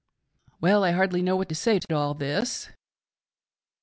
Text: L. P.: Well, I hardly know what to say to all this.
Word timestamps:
L. 0.01 0.49
P.: 0.49 0.55
Well, 0.61 0.83
I 0.83 0.93
hardly 0.93 1.21
know 1.21 1.35
what 1.35 1.47
to 1.49 1.53
say 1.53 1.77
to 1.77 1.93
all 1.95 2.15
this. 2.15 2.69